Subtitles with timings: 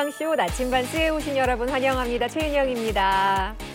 [0.00, 2.26] 특강쇼 나침반스에 오신 여러분 환영합니다.
[2.28, 3.54] 최윤영입니다.
[3.58, 3.66] 네.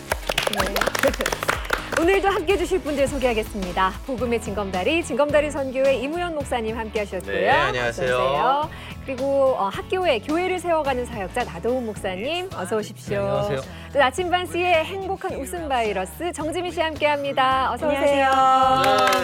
[2.02, 3.92] 오늘도 함께해 주실 분들 소개하겠습니다.
[4.06, 7.32] 복음의 진검다리, 진검다리 선교회 이무현 목사님 함께 하셨고요.
[7.32, 8.68] 네, 안녕하세요.
[9.04, 13.20] 그리고 어, 학교에 교회를 세워가는 사역자 나도훈 목사님 어서 오십시오.
[13.20, 13.60] 네, 안녕하세요.
[13.92, 17.72] 또 나침반스의 행복한 웃음 바이러스 정지민 씨 함께합니다.
[17.72, 18.00] 어서 오세요.
[18.02, 18.24] 네,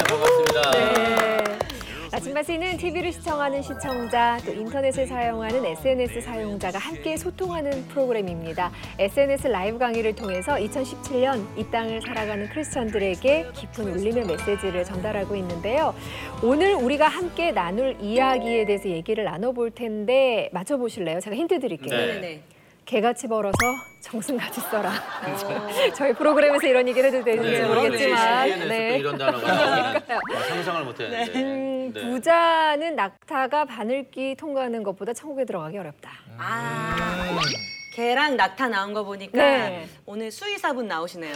[0.09, 0.71] 반갑습니다.
[0.71, 1.42] 네.
[2.13, 8.71] 나침반스는 TV를 시청하는 시청자, 또 인터넷을 사용하는 SNS 사용자가 함께 소통하는 프로그램입니다.
[8.99, 15.95] SNS 라이브 강의를 통해서 2017년 이 땅을 살아가는 크리스천들에게 깊은 울림의 메시지를 전달하고 있는데요.
[16.45, 21.19] 오늘 우리가 함께 나눌 이야기에 대해서 얘기를 나눠볼 텐데 맞춰보실래요?
[21.21, 22.21] 제가 힌트 드릴게요.
[22.21, 22.43] 네.
[22.85, 23.57] 개같이 벌어서
[24.01, 24.93] 정승같이 써라.
[25.95, 28.49] 저희 프로그램에서 이런 얘기를 해도 되는지 네, 모르겠지만.
[28.49, 29.93] CN에서 또 이런 단어가
[30.29, 31.41] 뭐 상상을 못했는데.
[31.41, 32.01] 음, 네.
[32.03, 36.11] 부자는 낙타가 바늘기 통과하는 것보다 천국에 들어가기 어렵다.
[36.39, 37.31] 아,
[37.93, 39.87] 개랑 낙타 나온 거 보니까 네.
[40.07, 41.35] 오늘 수의사분 나오시네요.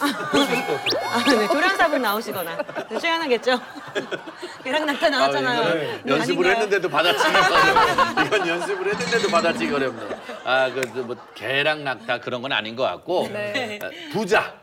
[0.00, 2.58] 아, 네, 조련사분 나오시거나
[3.00, 3.60] 시원하겠죠?
[4.64, 5.60] 개랑 낙타 나왔잖아요.
[5.62, 6.52] 아, 이거는 연습을 아닌가요?
[6.54, 8.26] 했는데도 받아치기 어렵네.
[8.26, 10.02] 이건 연습을 했는데도 받아치기 어렵네.
[10.44, 13.78] 아, 그 뭐 개랑 낙타 그런 건 아닌 것 같고 네.
[13.80, 14.60] 아, 부자.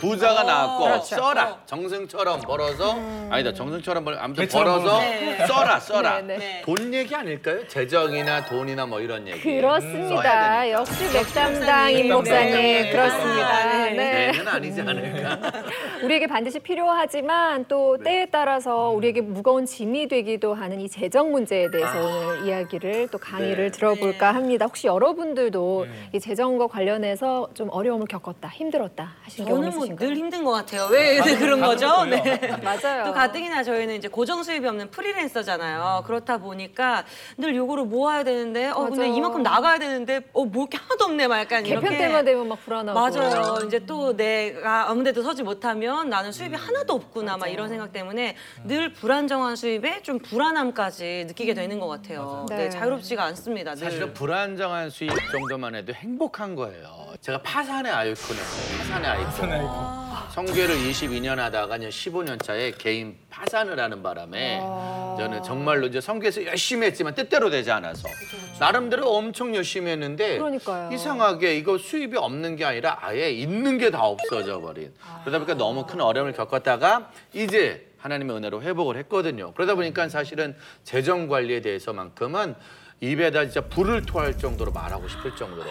[0.00, 2.96] 부자가 나왔고 써라 정승처럼 벌어서
[3.30, 5.46] 아니다 정승처럼 벌 아무튼 배처럼 벌어서 네.
[5.46, 6.62] 써라 써라 네, 네.
[6.64, 7.66] 돈 얘기 아닐까요?
[7.68, 10.70] 재정이나 돈이나 뭐 이런 얘기 써야 그렇습니다.
[10.70, 12.90] 역시 맥담당 임 목사님 네.
[12.90, 13.48] 그렇습니다.
[13.48, 13.92] 아, 네.
[13.94, 14.32] 네.
[14.32, 15.52] 개는 아니지 않을까?
[16.02, 21.98] 우리에게 반드시 필요하지만 또 때에 따라서 우리에게 무거운 짐이 되기도 하는 이 재정 문제에 대해서
[22.00, 23.70] 오늘 이야기를 또 강의를 네.
[23.70, 24.66] 들어볼까 합니다.
[24.66, 29.86] 혹시 여러분들도 이 재정과 관련해서 좀 어려움을 겪었다, 힘들었다 경험 저는 뭐?
[29.96, 30.86] 늘 힘든 것 같아요.
[30.90, 32.04] 왜 그런 거죠?
[32.04, 32.20] 네.
[32.62, 33.04] 맞아요.
[33.04, 36.02] 또 가뜩이나 저희는 이제 고정 수입이 없는 프리랜서잖아요.
[36.06, 37.04] 그렇다 보니까
[37.36, 39.14] 늘 요거를 모아야 되는데, 어 근데 맞아.
[39.14, 41.98] 이만큼 나가야 되는데, 어뭐 게 하나도 없네, 막 약간 개편 이렇게.
[41.98, 42.98] 때만 되면 막 불안하고.
[42.98, 43.58] 맞아요.
[43.66, 48.92] 이제 또 내가 아무데도 서지 못하면 나는 수입이 하나도 없구나 막 이런 생각 때문에 늘
[48.92, 52.46] 불안정한 수입에 좀 불안함까지 느끼게 되는 것 같아요.
[52.48, 52.56] 네.
[52.56, 52.70] 네.
[52.70, 53.74] 자유롭지가 않습니다.
[53.74, 53.84] 늘.
[53.84, 57.07] 사실은 불안정한 수입 정도만 해도 행복한 거예요.
[57.20, 58.78] 제가 파산의 아이콘이었어요.
[58.78, 60.08] 파산의 아이콘.
[60.32, 64.58] 성교회를 22년 하다가 이제 15년 차에 개인 파산을 하는 바람에
[65.18, 68.08] 저는 정말로 이제 성교에서 열심히 했지만 뜻대로 되지 않아서
[68.60, 70.92] 나름대로 엄청 열심히 했는데 그러니까요.
[70.92, 74.92] 이상하게 이거 수입이 없는 게 아니라 아예 있는 게 다 없어져 버린
[75.24, 79.52] 그러다 보니까 너무 큰 어려움을 겪었다가 이제 하나님의 은혜로 회복을 했거든요.
[79.54, 80.54] 그러다 보니까 사실은
[80.84, 82.54] 재정 관리에 대해서만큼은
[83.00, 85.68] 입에다 진짜 불을 토할 정도로 말하고 싶을 정도로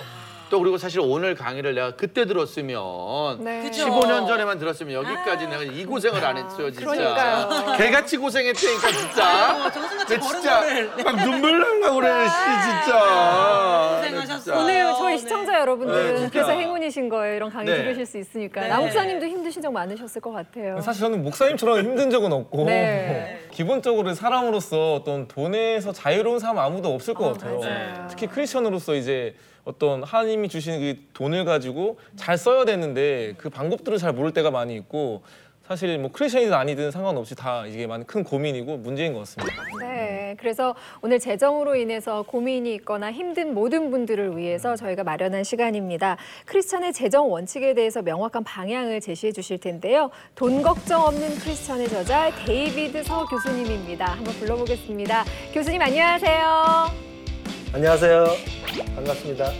[0.49, 3.61] 또 그리고 사실 오늘 강의를 내가 그때 들었으면 네.
[3.63, 3.85] 그죠?
[3.87, 7.77] 15년 전에만 들었으면 여기까지 내가 이 고생을 안 했어요 진짜 그러니까요.
[7.77, 10.91] 개같이 고생했다니까 진짜 정승같이 버는 진짜 거를.
[11.03, 14.39] 막 눈물 날라 그래 씨 진짜 고생하셨어요.
[14.39, 14.59] 진짜.
[14.59, 15.17] 오늘 저희 네.
[15.17, 16.31] 시청자 여러분들은 네, 진짜.
[16.31, 17.35] 그래서 행운이신 거예요.
[17.35, 17.77] 이런 강의 네.
[17.83, 18.61] 들으실 수 있으니까.
[18.61, 18.67] 네.
[18.69, 20.79] 나 목사님도 힘드신 적 많으셨을 것 같아요.
[20.81, 23.39] 사실 저는 목사님처럼 힘든 적은 없고 네.
[23.51, 27.59] 기본적으로 사람으로서 어떤 돈에서 자유로운 사람 아무도 없을 것 같아요.
[27.59, 28.07] 맞아요.
[28.09, 29.35] 특히 크리스천으로서 이제
[29.67, 34.75] 어떤 하나님이 주시는 그 돈을 가지고 잘 써야 되는데 그 방법들을 잘 모를 때가 많이
[34.77, 35.23] 있고
[35.67, 39.53] 사실 뭐 크리스천이든 아니든 상관없이 다 이게 많은 큰 고민이고 문제인 것 같습니다.
[39.81, 46.15] 네, 그래서 오늘 재정으로 인해서 고민이 있거나 힘든 모든 분들을 위해서 저희가 마련한 시간입니다.
[46.45, 50.09] 크리스천의 재정 원칙에 대해서 명확한 방향을 제시해 주실 텐데요.
[50.35, 54.05] 돈 걱정 없는 크리스천의 저자 데이비드 서 교수님입니다.
[54.05, 55.25] 한번 불러보겠습니다.
[55.53, 57.06] 교수님 안녕하세요.
[57.73, 58.25] 안녕하세요.
[58.95, 59.51] 반갑습니다.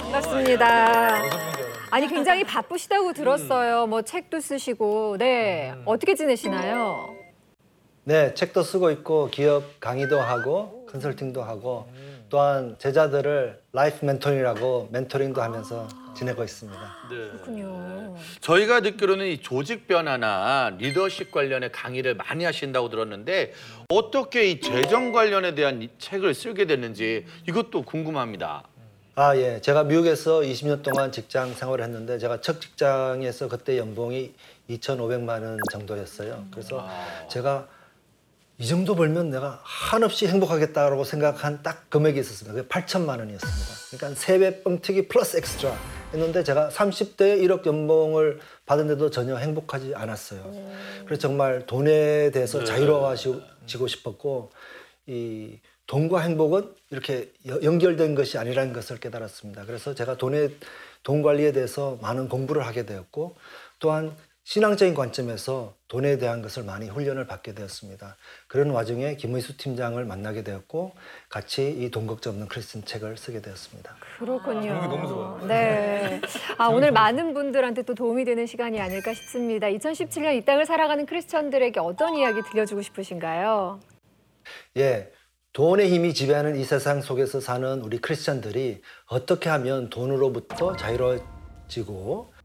[0.00, 1.22] 반갑습니다.
[1.90, 3.86] 아니 굉장히 바쁘시다고 들었어요.
[3.86, 7.14] 뭐 책도 쓰시고, 네 어떻게 지내시나요?
[8.04, 11.86] 네, 책도 쓰고 있고 기업 강의도 하고 컨설팅도 하고
[12.28, 16.96] 또한 제자들을 life mentoring이라고 mentoring도 하면서 지내고 있습니다.
[17.10, 17.16] 네.
[17.16, 18.16] 그렇군요.
[18.40, 23.52] 저희가 듣기로는 이 조직 변화나 리더십 관련의 강의를 많이 하신다고 들었는데
[23.88, 28.64] 어떻게 이 재정 관련에 대한 이 책을 쓰게 됐는지 이것도 궁금합니다.
[29.18, 29.60] 아, 예.
[29.62, 34.34] 제가 미국에서 20년 동안 직장 생활을 했는데 제가 첫 직장에서 그때 연봉이
[34.68, 36.44] 2,500만 원 정도였어요.
[36.50, 36.86] 그래서
[37.30, 37.66] 제가
[38.58, 42.54] 이 정도 벌면 내가 한없이 행복하겠다라고 생각한 딱 금액이 있었습니다.
[42.54, 43.96] 그게 8천만 원이었습니다.
[43.96, 45.76] 그러니까 세배 뻥튀기 플러스 엑스트라
[46.12, 50.52] 했는데 제가 30대에 1억 연봉을 받은데도 전혀 행복하지 않았어요.
[51.04, 54.50] 그래서 정말 돈에 대해서 자유로워지고 싶었고
[55.06, 59.64] 이 돈과 행복은 이렇게 여- 연결된 것이 아니라는 것을 깨달았습니다.
[59.66, 60.56] 그래서 제가 돈의
[61.02, 63.36] 돈 관리에 대해서 많은 공부를 하게 되었고
[63.78, 64.16] 또한
[64.50, 68.16] 신앙적인 관점에서 돈에 대한 것을 많이 훈련을 받게 되었습니다.
[68.46, 70.92] 그런 와중에 김의수 팀장을 만나게 되었고
[71.28, 73.96] 같이 이 돈 걱정 없는 크리스천 책을 쓰게 되었습니다.
[74.20, 74.60] 그렇군요.
[74.60, 75.46] 게 너무 좋아요.
[75.48, 76.20] 네.
[76.58, 79.66] 아, 오늘 많은 분들한테 또 도움이 되는 시간이 아닐까 싶습니다.
[79.66, 83.80] 2017년 이 땅을 살아가는 크리스천들에게 어떤 이야기 들려주고 싶으신가요?
[84.76, 85.10] 예,
[85.54, 92.35] 돈의 힘이 지배하는 이 세상 속에서 사는 우리 크리스천들이 어떻게 하면 돈으로부터 자유로워지고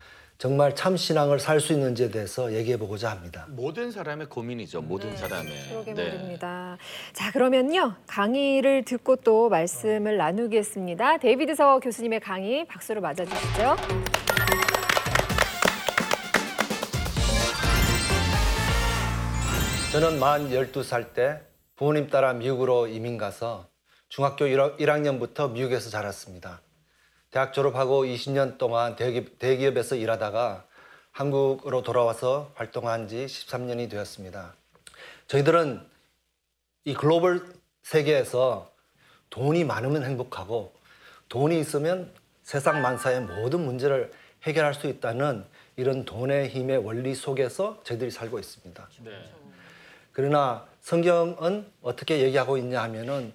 [0.42, 3.46] 정말 참 신앙을 살 수 있는지에 대해서 얘기해 보고자 합니다.
[3.50, 4.82] 모든 사람의 고민이죠.
[4.82, 5.46] 모든 사람의.
[5.46, 5.70] 네.
[5.70, 6.10] 그러게 네.
[6.10, 6.80] 말입니다.
[7.14, 7.94] 자, 그러면요.
[8.08, 11.20] 강의를 듣고 또 말씀을 나누겠습니다.
[11.20, 13.76] 데이비드 서 교수님의 강의 박수로 맞아 주시죠.
[19.92, 21.40] 저는 만 12살 때
[21.76, 23.68] 부모님 따라 미국으로 이민 가서
[24.10, 26.62] 중학교 1학년부터 미국에서 자랐습니다.
[27.32, 30.66] 대학 졸업하고 20년 동안 대기업, 대기업 에서 일하다가
[31.14, 34.54] 한국으로 돌아와서 활동한 지 13년이 되었습니다.
[35.28, 35.82] 저희들은
[36.84, 37.42] 이 글로벌
[37.84, 38.74] 세계에서
[39.30, 40.74] 돈이 많으면 행복하고
[41.30, 42.12] 돈이 있으면
[42.44, 44.12] 세상 만사의 모든 문제를
[44.44, 45.46] 해결할 수 있다는
[45.78, 48.90] 이런 돈의 힘의 원리 속에서 저희들이 살고 있습니다.
[49.06, 49.12] 네.
[50.12, 53.34] 그러나 성경은 어떻게 얘기하고 있냐 하면은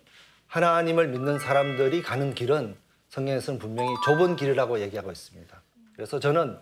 [0.49, 2.77] 하나님을 믿는 사람들이 가는 길은
[3.09, 5.63] 성경에서는 분명히 좁은 길이라고 얘기하고 있습니다.
[5.95, 6.59] 그래서 저는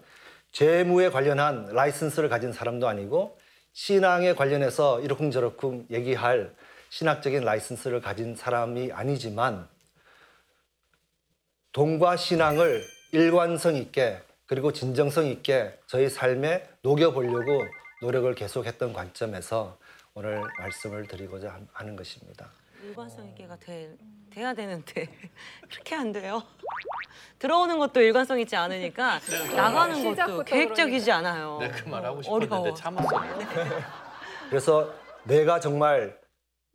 [0.52, 3.38] 재무에 관련한 라이선스를 가진 사람도 아니고
[3.72, 6.54] 신앙에 관련해서 이러쿵저러쿵 얘기할
[6.90, 9.68] 신학적인 라이선스를 가진 사람이 아니지만
[11.72, 17.64] 돈과 신앙을 일관성 있게 그리고 진정성 있게 저희 삶에 녹여보려고
[18.02, 19.76] 노력을 계속했던 관점에서
[20.14, 22.48] 오늘 말씀을 드리고자 함- 하는 것입니다.
[22.88, 23.96] 일관성 있게가 돼,
[24.30, 25.08] 돼야 되는데
[25.70, 26.42] 그렇게 안 돼요.
[27.38, 29.20] 들어오는 것도 일관성 있지 않으니까
[29.54, 31.58] 나가는 것도 시작부터 계획적이지 않아요.
[31.60, 32.74] 네, 그 말 하고 싶었는데 어려워.
[32.74, 33.38] 참았어요.
[34.50, 34.92] 그래서
[35.24, 36.18] 내가 정말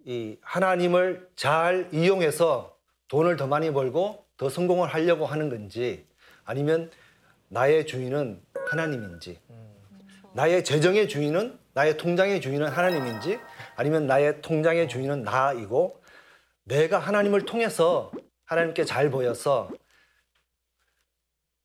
[0.06, 2.76] 이 하나님을 잘 이용해서
[3.10, 6.08] 돈을 더 많이 벌고 더 성공을 하려고 하는 건지
[6.46, 6.90] 아니면
[7.50, 9.40] 나의 주인은 하나님인지
[10.34, 13.40] 나의 재정의 주인은 나의 통장의 주인은 하나님인지
[13.76, 15.99] 아니면 나의 통장의 주인은 나이고
[16.70, 18.12] 내가 하나님을 통해서
[18.46, 19.70] 하나님께 잘 보여서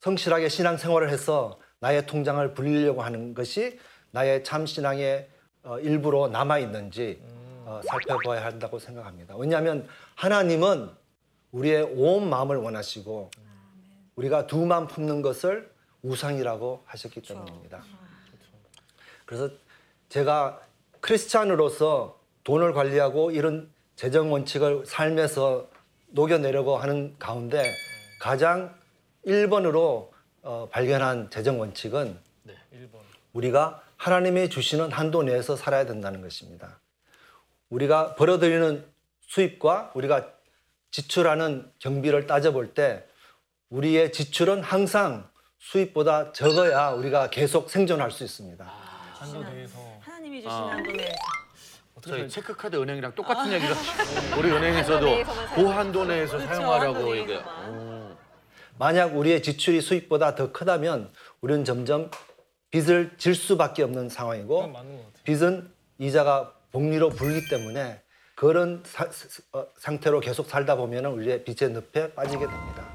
[0.01, 3.79] 성실하게 신앙생활을 해서 나의 통장을 불리려고 하는 것이
[4.11, 5.29] 나의 참 신앙의
[5.63, 7.23] 어, 일부로 남아 있는지
[7.67, 9.37] 어, 살펴봐야 한다고 생각합니다.
[9.37, 10.91] 왜냐하면 하나님은
[11.53, 13.31] 우리의 온 마음을 원하시고
[14.17, 15.71] 우리가 두 마음 품는 것을
[16.03, 17.83] 우상이라고 하셨기 때문입니다.
[19.27, 19.51] 그래서
[20.09, 20.61] 제가
[21.01, 25.69] 크리스찬으로서 돈을 관리하고 이런 재정 원칙을 삶에서
[26.09, 27.73] 녹여내려고 하는 가운데
[28.21, 28.75] 가장
[29.27, 30.11] 1번으로
[30.43, 32.55] 어, 발견한 재정 원칙은 네.
[33.33, 36.81] 우리가 하나님이 주시는 한도 내에서 살아야 된다는 것입니다.
[37.71, 38.85] 우리가 벌어들이는
[39.21, 40.31] 수입과 우리가
[40.91, 43.05] 지출하는 경비를 따져볼 때
[43.71, 48.65] 우리의 지출은 항상 수입보다 적어야 우리가 계속 생존할 수 있습니다.
[48.65, 50.69] 한도 내에서 하나님이 주시는 아.
[50.69, 51.09] 한돈에
[52.03, 53.75] 저희 체크카드 은행이랑 똑같은 얘기를
[54.39, 55.09] 우리 은행에서도
[55.71, 57.27] 한도 내에서 그렇죠, 사용하라고 한도 이게.
[57.35, 57.71] 내에서만.
[57.71, 58.17] 오.
[58.79, 62.11] 만약 우리의 지출이 수입보다 더 크다면 우리는 점점
[62.71, 64.99] 빚을 질 수밖에 없는 상황이고 같아요.
[65.23, 68.03] 빚은 이자가 복리로 불기 때문에
[68.35, 72.89] 그런 사- 사- 어, 상태로 계속 살다 보면 우리의 빚의 늪에 빠지게 됩니다.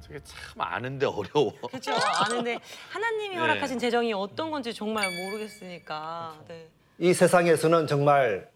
[0.00, 1.52] 저게 참 아는데 어려워.
[1.68, 1.92] 그렇죠.
[2.24, 3.40] 아는데 하나님이 네.
[3.40, 6.38] 허락하신 재정이 어떤 건지 정말 모르겠으니까.
[6.48, 6.66] 네.
[6.98, 8.50] 이 세상에서는 정말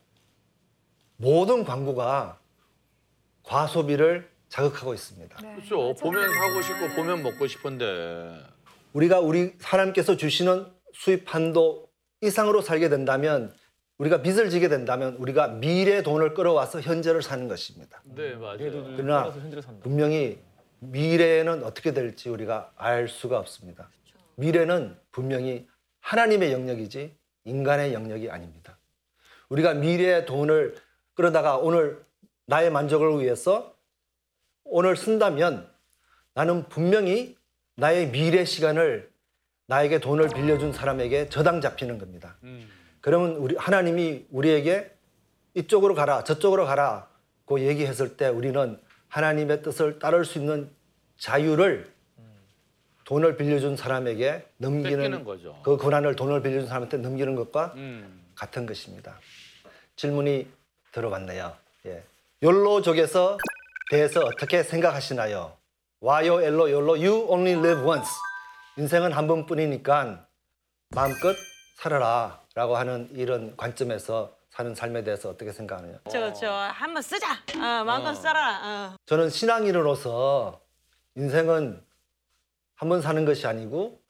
[1.17, 2.41] 모든 광고가
[3.45, 5.39] 과소비를 자극하고 있습니다.
[5.41, 5.77] 네, 그렇죠.
[5.79, 5.95] 맞아요.
[5.95, 8.37] 보면 사고 싶고 보면 먹고 싶은데.
[8.93, 11.89] 우리가 우리 하나님께서 주시는 수입 한도
[12.21, 13.55] 이상으로 살게 된다면
[13.99, 18.03] 우리가 빚을 지게 된다면 우리가 미래 돈을 끌어와서 현재를 사는 것입니다.
[18.05, 18.59] 네 맞아요.
[18.97, 19.33] 그러나.
[19.83, 20.41] 분명히
[20.81, 23.89] 미래는 어떻게 될지 우리가 알 수가 없습니다.
[24.35, 25.69] 미래는 분명히
[26.01, 28.79] 하나님의 영역이지 인간의 영역이 아닙니다.
[29.49, 30.77] 우리가 미래의 돈을
[31.15, 32.05] 끌어다가 오늘
[32.47, 33.77] 나의 만족을 위해서
[34.65, 35.71] 오늘 쓴다면
[36.35, 37.37] 나는 분명히
[37.77, 39.11] 나의 미래 시간을
[39.67, 42.37] 나에게 돈을 빌려준 사람에게 저당 잡히는 겁니다.
[42.43, 42.69] 음.
[43.01, 44.91] 그러면 우리 하나님이 우리에게
[45.55, 47.09] 이쪽으로 가라 저쪽으로 가라
[47.45, 50.71] 고 얘기했을 때 우리는 하나님의 뜻을 따를 수 있는
[51.19, 51.93] 자유를
[53.05, 55.25] 돈을 빌려준 사람에게 넘기는.
[55.63, 58.23] 그 권한을 돈을 빌려준 사람한테 넘기는 것과 음.
[58.35, 59.19] 같은 것입니다.
[59.97, 60.49] 질문이
[60.93, 61.55] 들어왔네요.
[61.87, 62.05] 예.
[62.43, 63.39] 욜로족에서
[63.91, 65.57] 대해서 어떻게 생각하시나요?
[66.01, 68.11] 와요 엘로 욜로 you only live once.
[68.77, 70.27] 인생은 한 번뿐이니까
[70.91, 71.37] 마음껏
[71.77, 75.99] 살아라 라고 하는 이런 관점에서 사는 삶에 대해서 어떻게 생각하느냐?
[76.11, 76.47] 그렇죠.
[76.47, 77.33] 한번 쓰자.
[77.57, 78.61] 어, 마음껏 써라.
[78.93, 78.97] 어.
[79.07, 80.61] 저는 신앙인으로서
[81.17, 81.83] 인생은
[82.83, 84.01] 한 번 사는 것이 아니고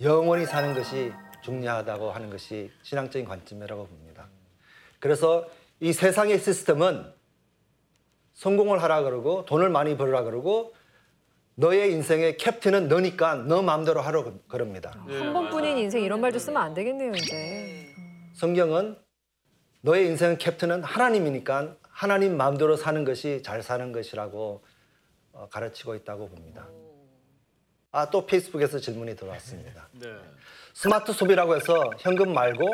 [0.00, 1.12] 영원히 사는 것이
[1.42, 4.30] 중요하다고 하는 것이 신앙적인 관점이라고 봅니다.
[4.98, 5.46] 그래서
[5.80, 7.12] 이 세상의 시스템은
[8.32, 10.72] 성공을 하라 그러고 돈을 많이 벌으라 그러고
[11.56, 14.92] 너의 인생의 캡틴은 너니까 너 마음대로 하라 그럽니다.
[15.06, 17.94] 한 번뿐인 인생 이런 말도 쓰면 안 되겠네요, 이제.
[18.36, 18.96] 성경은
[19.82, 24.64] 너의 인생 캡틴은 하나님이니까 하나님 마음대로 사는 것이 잘 사는 것이라고
[25.32, 26.66] 어, 가르치고 있다고 봅니다.
[27.90, 29.88] 아, 또 페이스북에서 질문이 들어왔습니다.
[29.92, 30.08] 네.
[30.74, 32.66] 스마트 소비라고 해서 현금 말고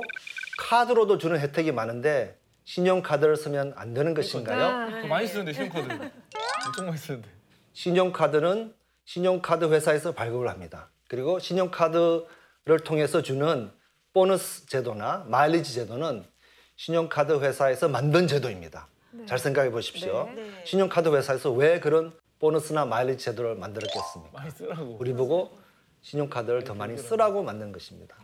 [0.59, 4.64] 카드로도 주는 혜택이 많은데 신용카드를 쓰면 안 되는 것인가요?
[4.64, 5.88] 아, 더 많이 쓰는데 신용카드
[6.66, 7.28] 엄청 많이 쓰는데.
[7.75, 10.90] 신용카드는 신용카드 회사에서 발급을 합니다.
[11.09, 13.71] 그리고 신용카드를 통해서 주는
[14.12, 16.25] 보너스 제도나 마일리지 제도는
[16.76, 18.88] 신용카드 회사에서 만든 제도입니다.
[19.26, 20.28] 잘 생각해 보십시오.
[20.35, 20.62] 네.
[20.64, 22.12] 신용카드 회사에서 왜 그런
[22.44, 24.38] 보너스나 마일리지 제도를 만들었겠습니까?
[24.38, 24.98] 많이 쓰라고.
[25.00, 25.56] 우리 보고
[26.02, 28.16] 신용카드를 더 많이 쓰라고 만든 것입니다.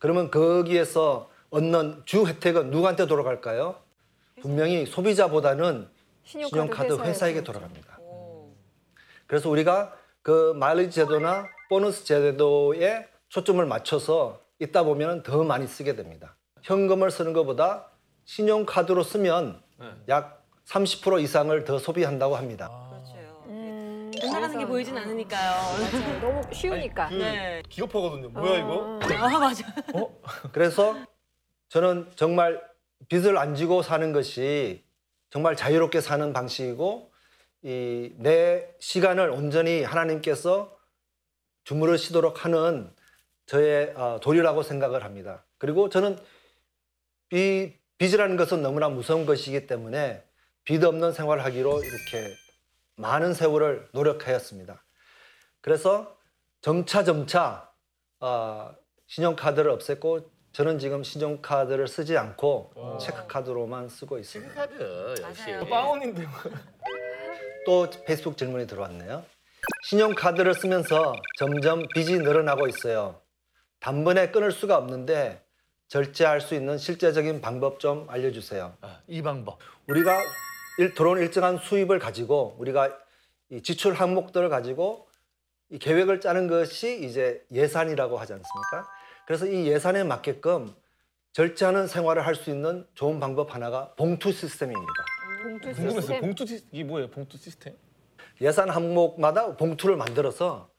[0.00, 3.76] 그러면 거기에서 얻는 주 혜택은 누구한테 돌아갈까요?
[4.40, 5.88] 분명히 소비자보다는
[6.24, 7.44] 신용카드 신용카드 회사에게.
[7.44, 7.96] 돌아갑니다.
[9.28, 16.34] 그래서 우리가 그 마일리지 제도나 보너스 제도에 초점을 맞춰서 있다 보면 더 많이 쓰게 됩니다.
[16.62, 17.88] 현금을 쓰는 것보다
[18.24, 19.62] 신용카드로 쓰면
[20.08, 22.83] 약 30% 이상을 더 소비한다고 합니다.
[24.20, 25.50] 돈 나가는 게 보이진 않으니까요.
[25.78, 26.20] 맞아요.
[26.20, 27.08] 너무 쉬우니까.
[27.08, 27.62] 그 네.
[27.68, 28.28] 기업화거든요.
[28.30, 29.00] 뭐야 이거?
[29.02, 29.64] 아 맞아.
[30.52, 30.96] 그래서
[31.68, 32.62] 저는 정말
[33.08, 34.84] 빚을 안 지고 사는 것이
[35.30, 37.10] 정말 자유롭게 사는 방식이고
[37.64, 40.76] 이 내 시간을 온전히 하나님께서
[41.64, 42.92] 주무르시도록 하는
[43.46, 45.44] 저의 어, 도리라고 생각을 합니다.
[45.58, 46.18] 그리고 저는
[47.32, 50.22] 이 빚이라는 것은 너무나 무서운 것이기 때문에
[50.64, 52.34] 빚 없는 생활을 하기로 이렇게
[52.96, 54.82] 많은 세월을 노력하였습니다.
[55.60, 56.16] 그래서
[56.60, 57.70] 점차 점차
[58.20, 58.74] 어,
[59.06, 64.54] 신용카드를 없앴고 저는 지금 신용카드를 쓰지 않고 체크카드로만 쓰고 있습니다.
[64.54, 65.68] 카드 역시.
[65.68, 66.26] 빵원인데.
[67.66, 69.24] 또 페이스북 질문이 들어왔네요.
[69.86, 73.20] 신용카드를 쓰면서 점점 빚이 늘어나고 있어요.
[73.80, 75.44] 단번에 끊을 수가 없는데
[75.88, 78.76] 절제할 수 있는 실제적인 방법 좀 알려주세요.
[78.80, 79.58] 아, 이 방법.
[79.88, 80.18] 우리가
[80.78, 82.96] 일, 들어온 일정한 수입을 가지고 우리가
[83.50, 85.08] 이 지출 항목들을 가지고
[85.70, 88.88] 이 계획을 짜는 것이 이제 예산이라고 하지 않습니까?
[89.26, 90.74] 그래서 이 예산에 맞게끔
[91.32, 94.92] 절제하는 생활을 할 수 있는 좋은 방법 하나가 봉투 시스템입니다.
[95.42, 96.00] 봉투 궁금했어요.
[96.00, 96.20] 시스템.
[96.20, 97.10] 봉투 시 이게 뭐예요?
[97.10, 97.74] 봉투 시스템?
[98.40, 100.70] 예산 항목마다 봉투를 만들어서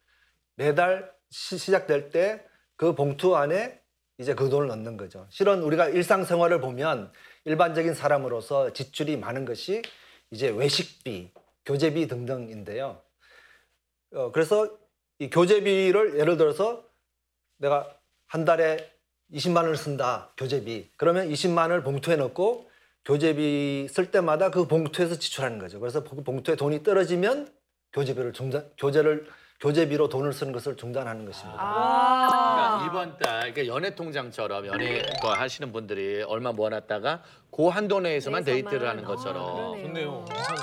[0.55, 2.45] 매달 시, 시작될 때
[2.77, 3.79] 그 봉투 안에
[4.17, 5.27] 이제 그 돈을 넣는 거죠.
[5.29, 7.11] 실은 우리가 일상생활을 보면
[7.45, 9.81] 일반적인 사람으로서 지출이 많은 것이
[10.31, 11.31] 이제 외식비,
[11.65, 13.01] 교재비 등등인데요.
[14.13, 14.77] 어, 그래서
[15.19, 16.83] 이 교재비를 예를 들어서
[17.57, 17.97] 내가
[18.27, 18.91] 한 달에
[19.31, 22.69] 20만 원을 쓴다 교재비 그러면 20만 원을 봉투에 넣고
[23.05, 25.79] 교재비 쓸 때마다 그 봉투에서 지출하는 거죠.
[25.79, 27.53] 그래서 그 봉투에 돈이 떨어지면
[27.93, 29.27] 교재비를 중단 교재를
[29.69, 31.57] 교재비로 돈을 쓰는 것을 중단하는 것입니다.
[31.59, 32.27] 아.
[32.29, 38.43] 그러니까 이번 달 그러니까 연애 통장처럼 연애 거 하시는 분들이 얼마 모아놨다가 그 한도 내에서만.
[38.43, 39.81] 데이트를 하는 아, 것처럼.
[39.81, 40.23] 그러네요.
[40.27, 40.55] 좋네요.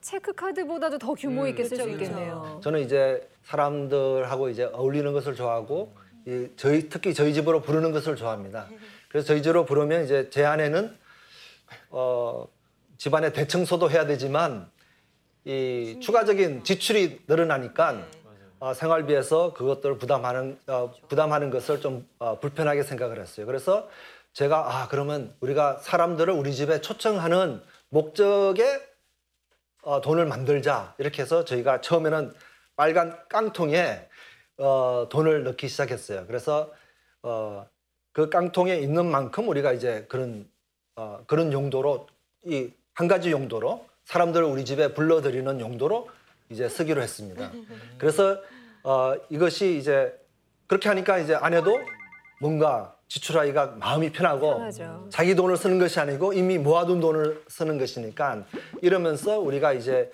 [0.00, 2.12] 체크카드보다도 더 규모 있게 쓸수 그렇죠, 그렇죠.
[2.12, 2.60] 있겠네요.
[2.62, 5.94] 저는 이제 사람들하고 이제 어울리는 것을 좋아하고
[6.26, 8.68] 이 저희 특히 저희 집으로 부르는 것을 좋아합니다.
[9.10, 10.96] 그래서 저희 집으로 부르면 이제 제 아내는
[11.90, 12.46] 어
[12.96, 14.70] 집안에 대청소도 해야 되지만
[15.44, 18.06] 이 추가적인 지출이 늘어나니까
[18.60, 23.44] 어, 생활비에서 그것들을 부담하는 어, 부담하는 것을 좀 어, 불편하게 생각을 했어요.
[23.44, 23.88] 그래서
[24.32, 28.80] 제가 아 그러면 우리가 사람들을 우리 집에 초청하는 목적에
[29.82, 32.32] 어, 돈을 만들자 이렇게 해서 저희가 처음에는
[32.76, 34.08] 빨간 깡통에
[34.56, 36.26] 어, 돈을 넣기 시작했어요.
[36.26, 36.72] 그래서
[37.22, 37.66] 어,
[38.12, 40.48] 그 깡통에 있는 만큼 우리가 이제 그런
[40.96, 42.06] 어, 그런 용도로
[42.46, 46.08] 이 한 가지 용도로 사람들을 우리 집에 불러들이는 용도로
[46.50, 47.50] 이제 쓰기로 했습니다.
[47.98, 48.38] 그래서
[48.82, 50.12] 어, 이것이 이제
[50.66, 51.78] 그렇게 하니까 이제 아내도
[52.40, 55.08] 뭔가 지출하기가 마음이 편하고 편하죠.
[55.10, 58.44] 자기 돈을 쓰는 것이 아니고 이미 모아둔 돈을 쓰는 것이니까
[58.82, 60.10] 이러면서 우리가 이제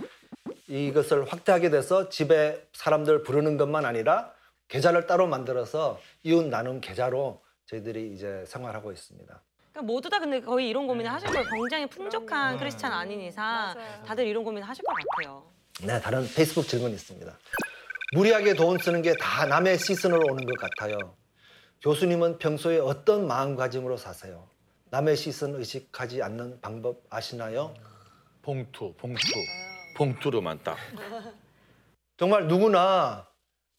[0.69, 4.33] 이것을 확대하게 돼서 집에 사람들 부르는 것만 아니라
[4.69, 9.43] 계좌를 따로 만들어서 이웃 나눔 계좌로 저희들이 이제 생활하고 있습니다.
[9.83, 11.45] 모두 다 근데 거의 이런 고민을 하실 거예요.
[11.51, 13.75] 굉장히 풍족한 크리스찬 아닌 이상.
[14.07, 15.45] 다들 이런 고민 하실 것 같아요.
[15.83, 17.39] 네, 다른 페이스북 질문이 있습니다.
[18.15, 20.97] 무리하게 돈 쓰는 게 다 남의 시선으로 오는 것 같아요.
[21.83, 24.49] 교수님은 평소에 어떤 마음가짐으로 사세요?
[24.91, 27.73] 남의 시선 의식하지 않는 방법 아시나요?
[28.43, 29.21] 봉투, 봉투,
[29.97, 30.77] 봉투로만 딱.
[32.19, 33.27] 정말 누구나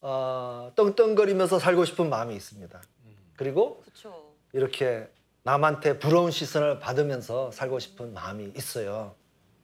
[0.00, 2.80] 어, 떵떵거리면서 살고 싶은 마음이 있습니다.
[3.36, 4.34] 그리고 그렇죠.
[4.52, 5.08] 이렇게
[5.44, 9.14] 남한테 부러운 시선을 받으면서 살고 싶은 마음이 있어요.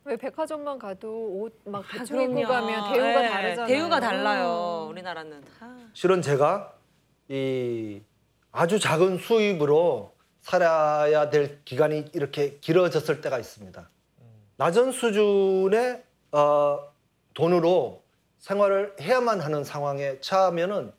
[0.04, 2.40] 왜 백화점만 가도 옷 막 대충 아, 그럼요.
[2.40, 3.66] 입고 가면 대우가 네, 다르잖아요.
[3.66, 4.86] 대우가 달라요.
[4.90, 5.44] 우리나라는.
[5.60, 5.78] 아.
[5.92, 6.72] 실은 제가
[7.28, 8.00] 이
[8.50, 13.88] 아주 작은 수입으로 살아야 될 기간이 이렇게 길어졌을 때가 있습니다.
[14.56, 16.80] 낮은 수준의 어,
[17.34, 18.02] 돈으로
[18.38, 20.92] 생활을 해야만 하는 상황에 처하면은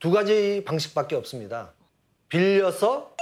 [0.00, 1.72] 두 가지 방식밖에 없습니다.
[2.28, 3.14] 빌려서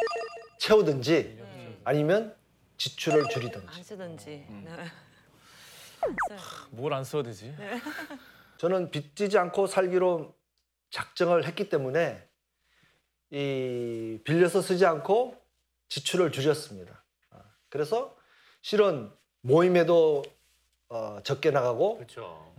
[0.62, 1.42] 채우든지
[1.82, 2.36] 아니면
[2.76, 3.66] 지출을 줄이든지.
[3.68, 4.46] 안 쓰든지.
[4.48, 4.76] 네.
[6.70, 7.52] 뭘 안 써야 되지?
[8.58, 10.36] 저는 빚지지 않고 살기로
[10.90, 12.28] 작정을 했기 때문에
[13.30, 15.36] 이 빌려서 쓰지 않고
[15.88, 17.04] 지출을 줄였습니다.
[17.30, 18.16] 아, 그래서
[18.60, 20.22] 실은 모임에도
[20.88, 22.54] 어, 적게 나가고 그렇죠.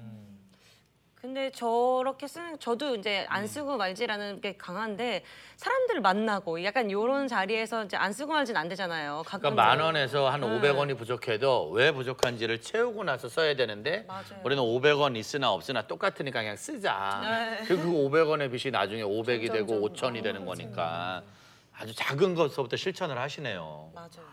[1.24, 5.24] 근데 저렇게 쓰는 저도 이제 안 쓰고 말지라는 게 강한데
[5.56, 9.24] 사람들을 만나고 약간 요런 자리에서 이제 안 쓰고 말지는 안 되잖아요.
[9.26, 10.48] 가끔 그러니까 만 원에서 한 네.
[10.48, 14.42] 500원이 부족해도 왜 부족한지를 채우고 나서 써야 되는데 맞아요.
[14.44, 17.22] 우리는 500원 있으나 없으나 똑같으니까 그냥 쓰자.
[17.24, 17.66] 네.
[17.68, 20.14] 그리고 그 500원의 빚이 나중에 500이 점점, 되고 점점.
[20.14, 21.24] 5천이 되는 거니까
[21.72, 23.92] 아주 작은 것부터 실천을 하시네요.
[23.96, 24.28] 맞아요.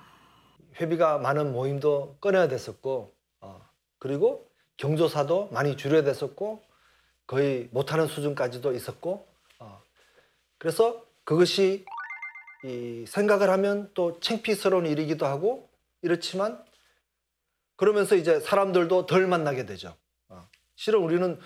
[0.80, 3.60] 회비가 많은 모임도 꺼내야 됐었고 어,
[4.00, 6.68] 그리고 경조사도 많이 줄여야 됐었고
[7.30, 9.24] 거의 못하는 수준까지도 있었고
[9.60, 9.80] 어,
[10.58, 11.84] 그래서 그것이
[12.64, 15.70] 이 생각을 하면 또 창피스러운 일이기도 하고
[16.02, 16.60] 이렇지만
[17.76, 19.96] 그러면서 이제 사람들도 덜 만나게 되죠.
[20.28, 21.38] 어, 실은 우리는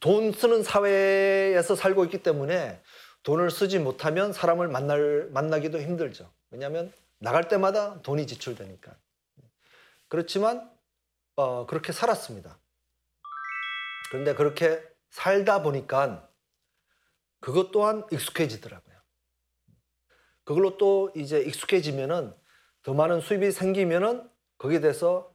[0.00, 2.82] 돈 쓰는 사회에서 살고 있기 때문에
[3.22, 6.30] 돈을 쓰지 못하면 사람을 만날 만나기도 힘들죠.
[6.50, 8.94] 왜냐하면 나갈 때마다 돈이 지출되니까.
[10.08, 10.70] 그렇지만
[11.36, 12.58] 어, 그렇게 살았습니다.
[14.10, 16.28] 그런데 그렇게 살다 보니까
[17.40, 18.96] 그것 또한 익숙해지더라고요.
[20.44, 22.34] 그걸로 또 이제 익숙해지면은
[22.82, 25.32] 더 많은 수입이 생기면은 거기에 대해서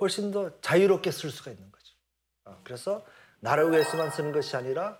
[0.00, 1.94] 훨씬 더 자유롭게 쓸 수가 있는 거죠.
[2.44, 3.04] 어, 그래서
[3.40, 4.98] 나를 위해서만 쓰는 것이 아니라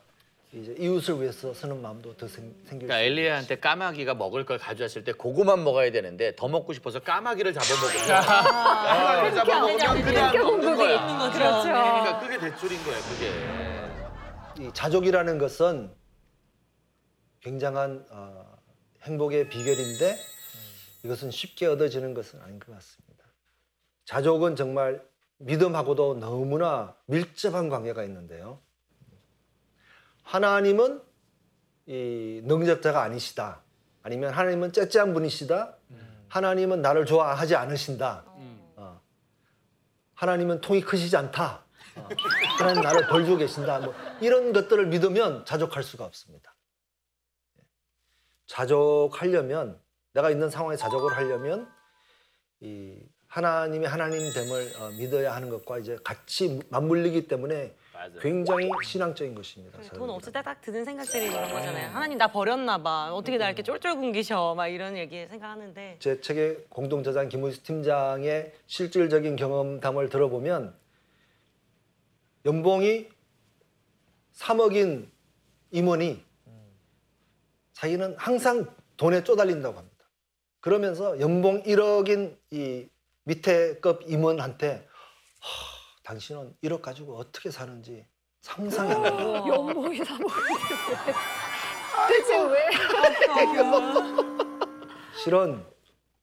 [0.52, 5.12] 이제 이웃을 위해서 쓰는 마음도 더 생, 생길 그러니까 엘리야한테 까마귀가 먹을 걸 가져왔을 때
[5.12, 8.42] 그거만 먹어야 되는데 더 먹고 싶어서 까마귀를 잡아먹으면 아,
[8.84, 10.76] 까마귀를 잡아먹으면 그냥 먹는.
[10.76, 11.30] 거야.
[11.32, 11.62] 그렇죠.
[11.62, 14.07] 그러니까 그게 대출인 거야 그게.
[14.60, 15.94] 이 자족이라는 것은
[17.40, 18.58] 굉장한 어,
[19.02, 20.16] 행복의 비결인데
[21.04, 23.24] 이것은 쉽게 얻어지는 것은 아닌 것 같습니다.
[24.04, 25.00] 자족은 정말
[25.38, 28.60] 믿음하고도 너무나 밀접한 관계가 있는데요.
[30.24, 31.02] 하나님은
[31.86, 33.62] 이 능력자가 아니시다.
[34.02, 35.76] 아니면 하나님은 째째한 분이시다.
[36.28, 38.24] 하나님은 나를 좋아하지 않으신다.
[38.76, 39.00] 어.
[40.14, 41.64] 하나님은 통이 크시지 않다.
[41.96, 42.08] 어.
[42.58, 43.78] 하나님 나를 벌주고 계신다.
[43.78, 46.54] 뭐 이런 것들을 믿으면 자족할 수가 없습니다.
[48.46, 49.80] 자족하려면
[50.12, 51.70] 내가 있는 상황에 자족을 하려면
[52.60, 58.18] 이 하나님의 하나님 됨을 어, 믿어야 하는 것과 이제 같이 맞물리기 때문에 맞아.
[58.20, 59.78] 굉장히 신앙적인 것입니다.
[59.80, 61.90] 네, 돈 없을 때딱 드는 생각들이 그런 거잖아요.
[61.90, 63.12] 하나님 나 버렸나 봐.
[63.12, 64.54] 어떻게 나 이렇게 쫄쫄 굶기셔.
[64.56, 70.74] 막 이런 얘기 생각하는데 제 책의 공동저자 김우수 팀장의 실질적인 경험담을 들어보면
[72.46, 73.08] 연봉이
[74.38, 75.10] 3억인
[75.70, 76.24] 임원이
[77.72, 79.96] 자기는 항상 돈에 쪼달린다고 합니다.
[80.60, 82.88] 그러면서 연봉 1억인 이
[83.24, 84.86] 밑에 급 임원한테
[85.40, 88.06] 하, 당신은 1억 가지고 어떻게 사는지
[88.40, 89.46] 상상이 안 된다.
[89.46, 90.64] 연봉이 사먹는데
[92.08, 92.66] 대체 왜?
[95.22, 95.64] 실은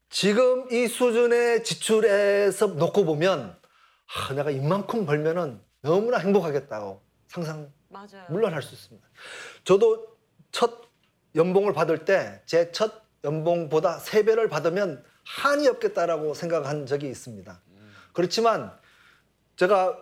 [0.09, 3.57] 지금 이 수준의 지출에서 놓고 보면
[4.07, 8.25] 아, 내가 이만큼 벌면은 너무나 행복하겠다고 상상 맞아요.
[8.29, 9.07] 물론 할 수 있습니다.
[9.63, 10.05] 저도
[10.51, 10.81] 첫
[11.35, 17.59] 연봉을 받을 때 제 첫 연봉보다 세 배를 받으면 한이 없겠다라고 생각한 적이 있습니다.
[18.13, 18.71] 그렇지만
[19.55, 19.97] 제가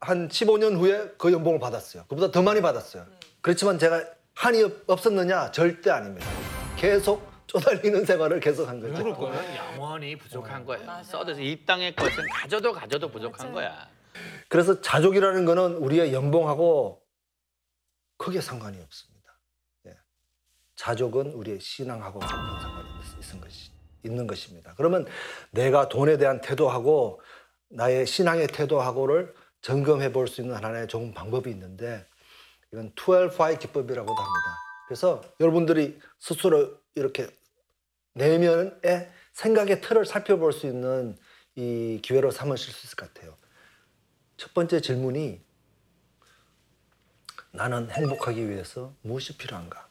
[0.00, 2.04] 한 15년 후에 그 연봉을 받았어요.
[2.08, 3.06] 그보다 더 많이 받았어요.
[3.40, 5.50] 그렇지만 제가 한이 없- 없었느냐?
[5.50, 6.26] 절대 아닙니다.
[6.76, 9.02] 계속 쪼달리는 생활을 계속한 거죠.
[9.02, 11.02] 그거는 영원히 부족한 거야.
[11.02, 13.88] 써도 이 땅의 것은 가져도 가져도 부족한 거야.
[14.48, 16.99] 그래서 자족이라는 거는 우리의 연봉하고
[18.20, 19.32] 크게 상관이 없습니다.
[19.86, 19.96] 예.
[20.76, 23.70] 자족은 우리의 신앙하고 상관이 있- 있는 것이.
[24.02, 24.74] 있는 것입니다.
[24.76, 25.06] 그러면
[25.52, 27.22] 내가 돈에 대한 태도하고
[27.70, 32.06] 나의 신앙의 태도하고를 점검해 볼 수 있는 하나의 좋은 방법이 있는데
[32.72, 34.56] 이건 12화의 기법이라고도 합니다.
[34.86, 37.26] 그래서 여러분들이 스스로 이렇게
[38.14, 41.16] 내면의 생각의 틀을 살펴볼 수 있는
[41.54, 43.36] 이 기회로 삼으실 수 있을 것 같아요.
[44.36, 45.42] 첫 번째 질문이
[47.52, 49.88] 나는 행복하기 위해서 무엇이 필요한가?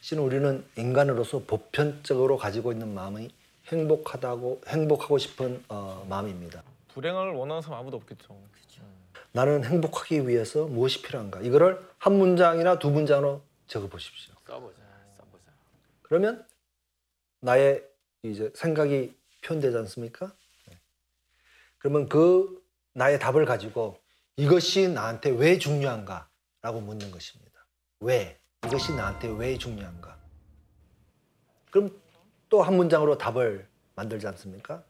[0.00, 3.30] 실은 우리는 인간으로서 보편적으로 가지고 있는 마음이
[3.66, 6.62] 행복하다고 행복하고 싶은 어, 마음입니다.
[6.88, 8.36] 불행을 원하는 사람 아무도 없겠죠.
[9.32, 11.40] 나는 행복하기 위해서 무엇이 필요한가?
[11.40, 14.34] 이거를 한 문장이나 두 문장으로 적어 보십시오.
[14.46, 14.82] 써보자,
[15.16, 15.44] 써보자.
[16.02, 16.46] 그러면
[17.40, 17.82] 나의
[18.24, 20.32] 이제 생각이 표현되지 않습니까?
[20.68, 20.78] 네.
[21.78, 24.01] 그러면 그 나의 답을 가지고
[24.36, 26.28] 이것이 나한테 왜 중요한가
[26.62, 27.52] 라고 묻는 것입니다.
[28.00, 28.38] 왜?
[28.66, 30.18] 이것이 나한테 왜 중요한가?
[31.70, 31.90] 그럼
[32.48, 34.84] 또 한 문장으로 답을 만들지 않습니까?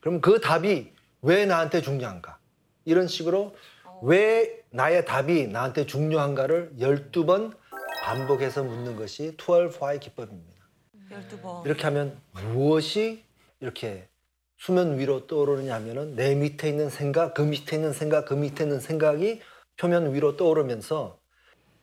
[0.00, 2.38] 그럼 그 답이 왜 나한테 중요한가?
[2.84, 3.56] 이런 식으로
[4.02, 7.56] 왜 나의 답이 나한테 중요한가를 12번
[8.04, 10.62] 반복해서 묻는 것이 12화의 기법입니다.
[11.10, 11.64] 12번.
[11.64, 12.20] 이렇게 하면
[12.52, 13.24] 무엇이
[13.60, 14.08] 이렇게
[14.66, 18.80] 수면 위로 떠오르느냐 하면은 내 밑에 있는 생각, 그 밑에 있는 생각, 그 밑에 있는
[18.80, 19.40] 생각이
[19.76, 21.20] 표면 위로 떠오르면서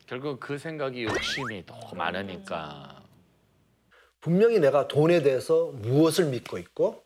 [0.05, 3.01] 결국 그 생각이 욕심이 더 많으니까.
[4.19, 7.05] 분명히 내가 돈에 대해서 무엇을 믿고 있고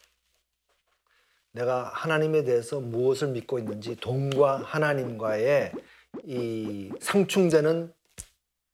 [1.51, 5.73] 내가 하나님에 대해서 무엇을 믿고 있는지 돈과 하나님과의
[6.23, 7.93] 이 상충되는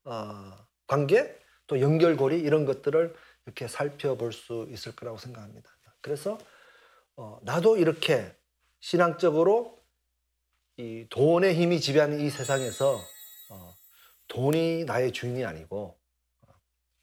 [0.05, 0.53] 어,
[0.87, 1.37] 관계
[1.67, 3.13] 또 연결고리 이런 것들을
[3.45, 5.69] 이렇게 살펴볼 수 있을 거라고 생각합니다.
[5.99, 6.37] 그래서
[7.15, 8.35] 어, 나도 이렇게
[8.79, 9.79] 신앙적으로
[10.77, 12.99] 이 돈의 힘이 지배하는 이 세상에서
[13.51, 13.75] 어,
[14.27, 15.97] 돈이 나의 주인이 아니고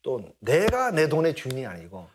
[0.03, 2.09] 또 내가 내 돈의 주인이 아니고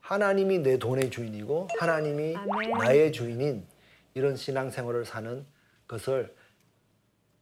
[0.00, 2.70] 하나님이 내 돈의 주인이고 하나님이 아멘.
[2.72, 3.66] 나의 주인인
[4.12, 5.46] 이런 신앙생활을 사는
[5.88, 6.34] 것을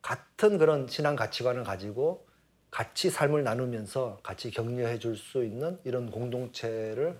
[0.00, 2.26] 같은 그런 신앙 가치관을 가지고
[2.70, 7.18] 같이 삶을 나누면서 같이 격려해 줄 수 있는 이런 공동체를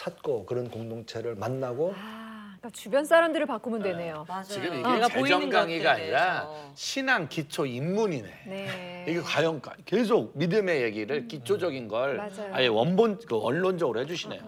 [0.00, 4.24] 찾고 그런 공동체를 만나고 아, 그러니까 주변 사람들을 바꾸면 되네요.
[4.26, 4.44] 맞아요.
[4.44, 6.72] 지금 내가 이게 보이는 재정 강의가 것들에 아니라 대해서.
[6.74, 8.42] 신앙 기초 입문이네.
[8.46, 9.04] 네.
[9.06, 12.54] 이게 과연 계속 믿음의 얘기를 기초적인 걸 맞아요.
[12.54, 14.40] 아예 원본 그 원론적으로 해주시네요.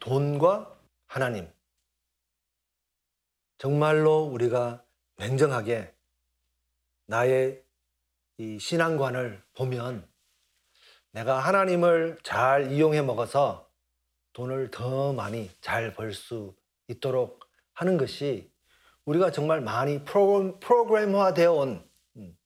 [0.00, 0.74] 돈과
[1.06, 1.46] 하나님.
[3.58, 4.82] 정말로 우리가
[5.16, 5.92] 냉정하게
[7.06, 7.62] 나의
[8.38, 10.08] 이 신앙관을 보면
[11.10, 13.65] 내가 하나님을 잘 이용해 먹어서
[14.36, 16.54] 돈을 더 많이 잘 벌 수
[16.88, 17.40] 있도록
[17.72, 18.50] 하는 것이
[19.06, 21.82] 우리가 정말 많이 프로그램, 프로그램화되어 온
[22.16, 22.36] 음,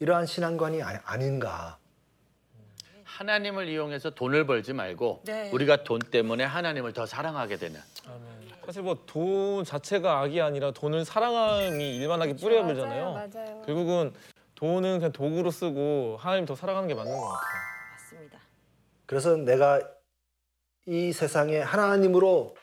[0.00, 1.78] 이러한 신앙관이 아니- 아닌가.
[3.04, 5.50] 하나님을 이용해서 돈을 벌지 말고 네.
[5.50, 7.80] 우리가 돈 때문에 하나님을 더 사랑하게 되는.
[8.66, 13.12] 사실 뭐 돈 자체가 악이 아니라 돈을 사랑함이 일반하게 뿌려버리잖아요.
[13.12, 13.62] 맞아요, 맞아요.
[13.64, 14.12] 결국은
[14.56, 17.62] 돈은 그냥 도구로 쓰고 하나님 더 사랑하는 게 맞는 것 같아요.
[17.92, 18.38] 맞습니다.
[19.06, 19.80] 그래서 내가
[20.86, 22.54] 이 세상에 하나님으로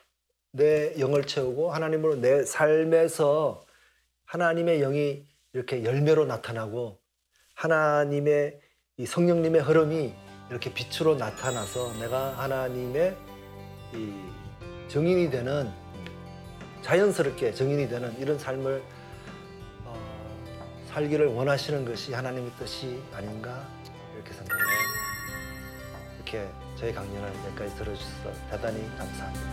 [0.52, 3.64] 내 영을 채우고 하나님으로 내 삶에서
[4.26, 7.00] 하나님의 영이 이렇게 열매로 나타나고
[7.54, 8.60] 하나님의
[8.98, 10.14] 이 성령님의 흐름이
[10.50, 13.16] 이렇게 빛으로 나타나서 내가 하나님의
[13.94, 14.12] 이
[14.88, 15.70] 정인이 되는
[16.82, 18.82] 자연스럽게 정인이 되는 이런 삶을
[19.84, 23.66] 어, 살기를 원하시는 것이 하나님의 뜻이 아닌가
[24.14, 24.70] 이렇게 생각합니다.
[26.16, 29.46] 이렇게 저희 강연을 여기까지 들어주셔서 대단히 감사합니다.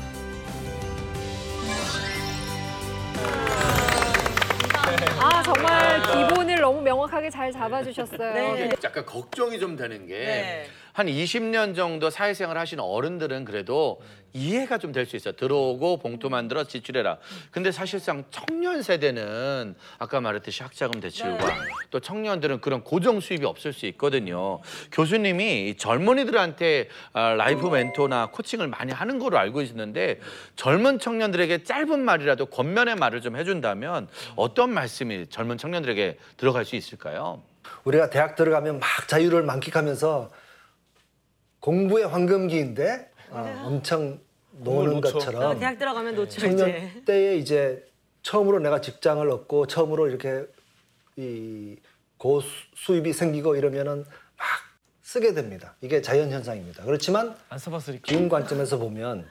[5.21, 8.33] 아, 정말 기본을 너무 명확하게 잘 잡아주셨어요.
[8.33, 8.71] 네.
[8.83, 10.67] 약간 걱정이 좀 되는 게 네.
[10.93, 14.02] 한 20년 정도 사회생활 하시는 어른들은 그래도
[14.34, 15.34] 이해가 좀 될 수 있어요.
[15.36, 17.17] 들어오고 봉투 만들어 지출해라.
[17.52, 21.54] 근데 사실상 청년 세대는 아까 말했듯이 학자금 대출과 네.
[21.89, 24.60] 또 청년들은 그런 고정 수입이 없을 수 있거든요.
[24.91, 30.19] 교수님이 젊은이들한테 아, 라이프 멘토나 코칭을 많이 하는 걸로 알고 있는데
[30.56, 37.41] 젊은 청년들에게 짧은 말이라도 권면의 말을 좀 해준다면 어떤 말씀이 젊은 청년들에게 들어갈 수 있을까요?
[37.84, 40.30] 우리가 대학 들어가면 막 자유를 만끽하면서
[41.59, 44.19] 공부의 황금기인데 어, 엄청
[44.51, 45.01] 노는.
[45.01, 46.57] 것처럼 대학 들어가면 놓쳐 이제.
[46.57, 47.85] 청년 때에 이제
[48.23, 50.45] 처음으로 내가 직장을 얻고 처음으로 이렇게
[51.15, 51.77] 이
[52.17, 53.99] 고수입이 생기고 이러면은
[54.37, 54.45] 막
[55.01, 55.75] 쓰게 됩니다.
[55.81, 56.83] 이게 자연 현상입니다.
[56.83, 57.35] 그렇지만.
[58.05, 59.27] 지금 관점에서 보면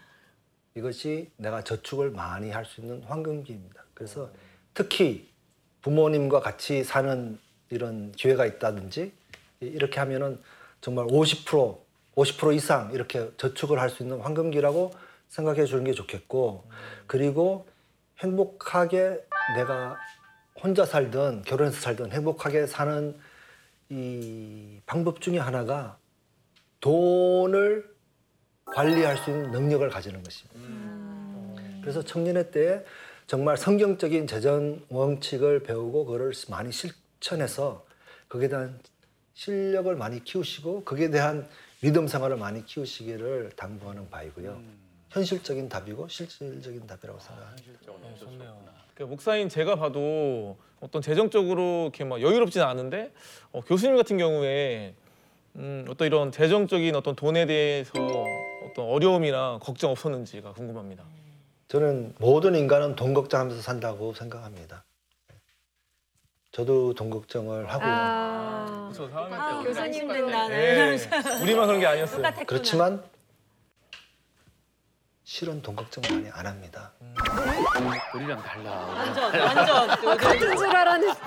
[0.74, 3.84] 이것이 내가 저축을 많이 할 수 있는 황금기입니다.
[3.94, 4.30] 그래서
[4.74, 5.28] 특히
[5.82, 7.38] 부모님과 같이 사는
[7.70, 9.12] 이런 기회가 있다든지
[9.60, 10.40] 이렇게 하면은
[10.80, 11.78] 정말 50%
[12.18, 14.90] 50% 이상 이렇게 저축을 할 수 있는 황금기라고
[15.28, 16.64] 생각해 주는 게 좋겠고
[17.06, 17.66] 그리고
[18.18, 19.24] 행복하게
[19.56, 19.96] 내가
[20.60, 23.16] 혼자 살든 결혼해서 살든 행복하게 사는
[23.90, 25.96] 이 방법 중에 하나가
[26.80, 27.88] 돈을
[28.64, 30.60] 관리할 수 있는 능력을 가지는 것입니다.
[31.80, 32.84] 그래서 청년의 때에
[33.26, 37.86] 정말 성경적인 재정 원칙을 배우고 그거를 많이 실천해서
[38.28, 38.80] 거기에 대한
[39.34, 41.48] 실력을 많이 키우시고 거기에 대한
[41.80, 44.60] 믿음 생활을 많이 키우시기를 당부하는 바이고요.
[45.10, 48.16] 현실적인 답이고 실질적인 답이라고 생각합니다.
[48.18, 48.58] 좋네요.
[48.94, 53.12] 그 목사인 제가 봐도 어떤 재정적으로 이렇게 막 여유롭지는 않은데
[53.52, 54.94] 어, 교수님 같은 경우에
[55.56, 57.92] 음, 어떤 이런 재정적인 어떤 돈에 대해서
[58.66, 61.04] 어떤 어려움이나 걱정 없었는지가 궁금합니다.
[61.68, 64.84] 저는 모든 인간은 돈 걱정하면서 산다고 생각합니다.
[66.58, 67.88] 저도 돈 걱정을 하고요.
[67.88, 70.48] 아, 그래서 아, 때 교수님 된다는.
[70.48, 70.98] 네,
[71.40, 72.16] 우리만 그런 게 아니었어요.
[72.16, 72.46] 똑같았구나.
[72.46, 73.04] 그렇지만
[75.22, 76.90] 실은 돈 걱정 많이 안 합니다.
[78.12, 78.72] 우리랑 달라.
[78.72, 81.20] 완전 완전 같은 줄 알았는데.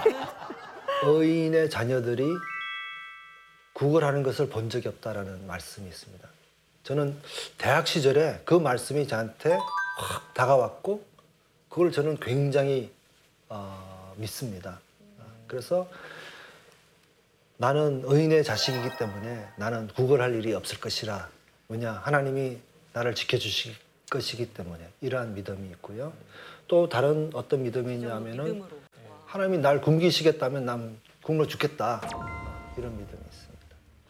[1.06, 2.26] 의인의 자녀들이
[3.72, 6.28] 구걸하는 것을 본 적이 없다라는 말씀이 있습니다.
[6.84, 7.18] 저는
[7.58, 9.58] 대학 시절에 그 말씀이 저한테
[9.98, 11.06] 확 다가왔고
[11.70, 12.92] 그걸 저는 굉장히
[13.48, 14.82] 어, 믿습니다.
[15.52, 15.90] 어, 그래서
[17.58, 21.30] 나는 의인의 자식이기 때문에 나는 구걸할 일이 없을 것이라
[21.70, 22.58] 왜냐 하나님이
[22.94, 23.76] 나를 지켜주실
[24.10, 26.14] 것이기 때문에 이러한 믿음이 있고요.
[26.68, 28.64] 또 다른 어떤 믿음이 있냐면은.
[29.26, 32.02] 하나님이 날 굶기시겠다면 난 굶어 죽겠다
[32.78, 33.22] 이런 믿음이.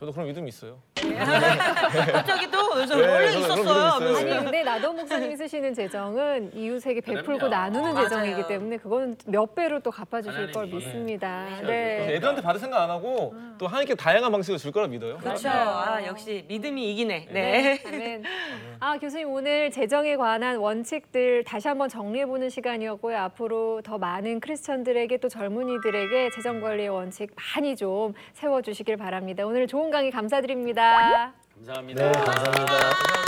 [0.02, 0.80] 저도 그런 믿음이 있어요.
[2.12, 4.00] 갑자기 또 요즘 네, 원래 그런 있었어요.
[4.00, 4.34] 믿음 있어요.
[4.34, 7.48] 아니 근데 나도 목사님이 쓰시는 재정은 이웃에게 베풀고.
[7.48, 8.10] 나누는 맞아요.
[8.10, 10.66] 재정이기 때문에 그건 몇 배로 또 갚아주실 걸.
[10.66, 11.46] 믿습니다.
[11.58, 12.16] 그래서 네.
[12.16, 15.18] 애들한테 받을 생각 안 하고 또 하나님께 다양한 방식으로 줄 거라 믿어요.
[15.20, 15.50] 그렇죠.
[15.50, 17.28] 아 역시 믿음이 이기네.
[17.32, 17.80] 네.
[17.86, 18.24] 아멘.
[18.80, 23.16] 아 교수님 오늘 재정에 관한 원칙들 다시 한번 정리해 보는 시간이었고요.
[23.18, 29.46] 앞으로 더 많은 크리스천들에게 또 젊은이들에게 재정 관리의 원칙 많이 좀 세워 주시길 바랍니다.
[29.46, 31.34] 오늘 좋은 강의 감사드립니다.
[31.56, 32.04] 감사합니다.
[32.06, 32.66] 네, 감사합니다.
[32.66, 33.22] 감사합니다.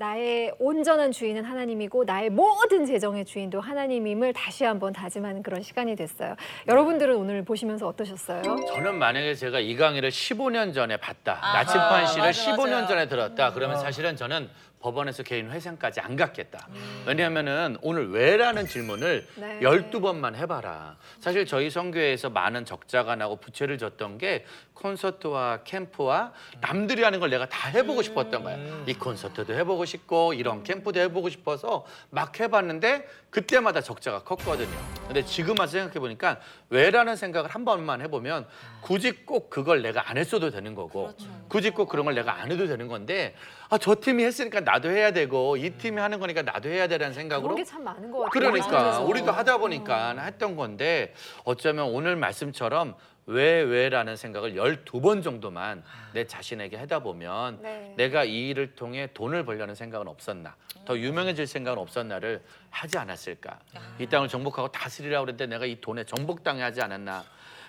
[0.00, 6.36] 나의 온전한 주인은 하나님이고 나의 모든 재정의 주인도 하나님임을 다시 한번 다짐하는 그런 시간이 됐어요.
[6.68, 8.42] 여러분들은 오늘 보시면서 어떠셨어요?
[8.42, 11.38] 저는 만약에 제가 이 강의를 15년 전에 봤다.
[11.40, 12.86] 아하, 나침반 씨를 맞아, 15년 맞아요.
[12.86, 13.52] 전에 들었다.
[13.52, 14.48] 그러면 사실은 저는
[14.80, 16.68] 법원에서 개인 회생까지 안 갔겠다.
[17.06, 19.58] 왜냐하면은 오늘 왜라는 질문을 네.
[19.62, 20.96] 열두 번만 해봐라.
[21.20, 24.44] 사실 저희 성교회에서 많은 적자가 나고 부채를 졌던 게
[24.82, 28.56] 콘서트와 캠프와 남들이 하는 걸 내가 다 해보고 싶었던 거야.
[28.86, 34.68] 이 콘서트도 해보고 싶고 이런 캠프도 해보고 싶어서 막 해봤는데 그때마다 적자가 컸거든요.
[35.06, 36.38] 근데 지금 와서 생각해 보니까
[36.70, 38.46] 왜라는 생각을 한 번만 해보면
[38.80, 41.12] 굳이 꼭 그걸 내가 안 했어도 되는 거고
[41.48, 43.34] 굳이 꼭 그런 걸 내가 안 해도 되는 건데
[43.70, 47.54] 아 저 팀이 했으니까 나도 해야 되고 이 팀이 하는 거니까 나도 해야 되라는 생각으로
[47.54, 48.30] 그런 게 참 많은 것 같아요.
[48.30, 49.00] 그러니까.
[49.00, 51.12] 우리도 하다 보니까 했던 건데
[51.44, 52.94] 어쩌면 오늘 말씀처럼
[53.28, 57.92] 왜 왜라는 생각을 12번 정도만 내 자신에게 하다 보면 네.
[57.94, 63.58] 내가 이 일을 통해 돈을 벌려는 생각은 없었나 더 유명해질 생각은 없었나를 하지 않았을까
[63.98, 67.22] 이 땅을 정복하고 다스리라고 그랬는데 내가 이 돈에 정복당하지 않았나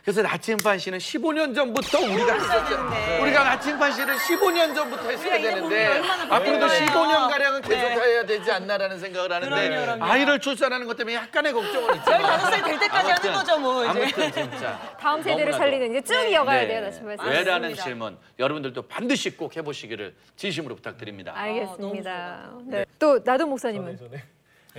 [0.09, 3.21] 그래서 나침반 씨는 15년 전부터 우리가 했었죠.
[3.21, 6.85] 우리가 나침반 씨를 15년 전부터 했어야 되는데 앞으로도 바쁜 거예요.
[6.87, 7.95] 15년 가량은 계속 네.
[7.95, 10.11] 해야 되지 않나라는 생각을 하는데 그럼요, 그럼요.
[10.11, 14.01] 아이를 출산하는 것 때문에 약간의 걱정은 있지만 15살 될 때까지 하는 거죠, 뭐, 이제.
[14.01, 16.31] 아무튼 진짜 다음 세대를 너무나도 살리는 이제 쭉 네.
[16.31, 16.67] 이어가야 네.
[16.69, 17.23] 돼요, 나침반 씨.
[17.25, 17.83] 왜라는 맞습니다.
[17.83, 21.33] 질문 여러분들도 반드시 꼭 해보시기를 진심으로 부탁드립니다.
[21.35, 22.49] 알겠습니다.
[22.65, 22.85] 네.
[22.97, 24.23] 또 나도 목사님은 전에.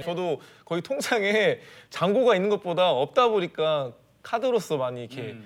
[0.02, 5.37] 저도 거의 통장에 잔고가 있는 것보다 없다 보니까 카드로서 많이 이렇게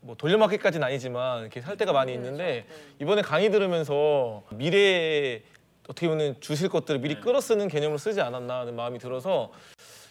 [0.00, 2.66] 뭐 돌려막기까지는 아니지만 이렇게 살 때가 많이 있는데
[3.00, 5.42] 이번에 강의 들으면서 미래에
[5.88, 9.52] 어떻게 보면 주실 것들을 미리 끌어쓰는 개념으로 쓰지 않았나 하는 마음이 들어서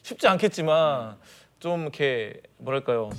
[0.03, 1.17] 쉽지 않겠지만
[1.59, 3.09] 좀 이렇게 뭐랄까요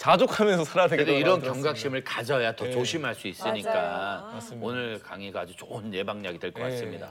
[0.00, 2.70] 자족하면서 살아야 되겠다 이런 경각심을 가져야 더 네.
[2.70, 3.72] 조심할 수 있으니까
[4.32, 4.40] 맞아요.
[4.62, 6.70] 오늘 강의가 아주 좋은 예방약이 될것 네.
[6.70, 7.10] 같습니다.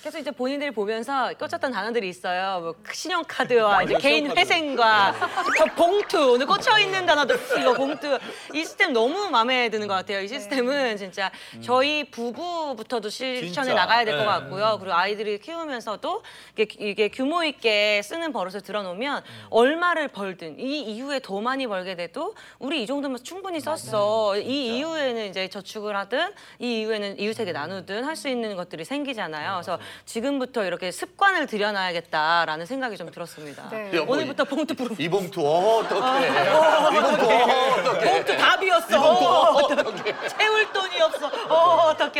[0.00, 2.60] 그래서 이제 본인들이 보면서 꽂혔던 단어들이 있어요.
[2.60, 4.36] 뭐 신용카드와 이제 개인.
[4.36, 5.14] 회생과
[5.58, 8.18] 저 봉투 오늘 꽂혀 있는 단어도 이거 봉투
[8.54, 10.20] 이 시스템 너무 마음에 드는 것 같아요.
[10.22, 13.74] 이 시스템은 진짜 저희 부부부터도 실천해 진짜.
[13.74, 14.26] 나가야 될 것 네.
[14.26, 14.78] 같고요.
[14.80, 16.22] 그리고 아이들이 키우면서도
[16.56, 22.21] 이게, 이게 규모 있게 쓰는 버릇을 들어놓으면 얼마를 벌든 이 이후에 더 많이 벌게 돼도
[22.58, 24.36] 우리 이 정도면 충분히 썼어.
[24.38, 29.52] 이 이후에는 이제 저축을 하든 이 이후에는 이웃에게 나누든 할 수 있는 것들이 생기잖아요.
[29.54, 33.68] 그래서 지금부터 이렇게 습관을 들여놔야겠다라는 생각이 좀 들었습니다.
[33.70, 33.90] 네.
[33.94, 36.28] 여보, 오늘부터 봉투 부르 이 봉투 어, 어떡해.
[36.28, 37.36] 이 봉투 어,
[37.80, 38.12] 어떡해.
[38.12, 38.86] 봉투 다 비었어.
[38.86, 40.14] 이 봉투 어, 어떡해.
[40.28, 41.30] 채울 돈이 없어.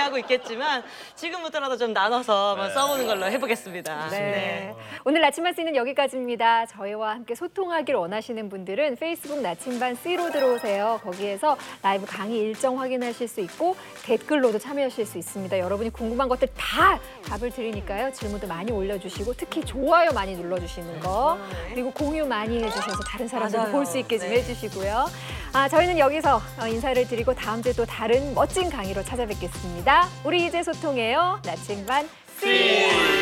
[0.02, 0.82] 얘기하고 있겠지만
[1.14, 4.08] 지금부터라도 좀 나눠서 한번 써보는 걸로 해보겠습니다.
[4.10, 4.74] 네.
[5.04, 6.66] 오늘 나침반 C는 여기까지입니다.
[6.66, 11.00] 저희와 함께 소통하길 원하시는 분들은 페이스북 나침반 C로 들어오세요.
[11.04, 15.58] 거기에서 라이브 강의 일정 확인하실 수 있고 댓글로도 참여하실 수 있습니다.
[15.58, 18.12] 여러분이 궁금한 것들 다 답을 드리니까요.
[18.12, 21.38] 질문도 많이 올려주시고 특히 좋아요 많이 눌러주시는 거
[21.70, 23.70] 그리고 공유 많이 해주셔서 다른 사람들도.
[23.70, 24.36] 볼 수 있게 좀 네.
[24.36, 25.06] 해주시고요.
[25.54, 30.08] 아, 저희는 여기서 어, 인사를 드리고 다음 주에 또 다른 멋진 강의로 찾아뵙겠습니다.
[30.24, 31.40] 우리 이제 소통해요.
[31.44, 32.08] 나침반
[32.40, 33.21] C.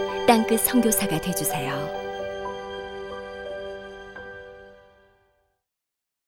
[0.27, 2.00] 땅끝 선교사가 되주세요.